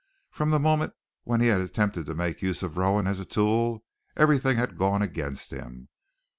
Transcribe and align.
From 0.31 0.49
the 0.49 0.57
moment 0.59 0.93
when 1.25 1.41
he 1.41 1.49
had 1.49 1.61
attempted 1.61 2.07
to 2.07 2.15
make 2.15 2.41
use 2.41 2.63
of 2.63 2.75
Rowan 2.75 3.05
as 3.05 3.19
a 3.19 3.23
tool, 3.23 3.83
everything 4.17 4.57
had 4.57 4.75
gone 4.75 5.03
against 5.03 5.51
him. 5.53 5.89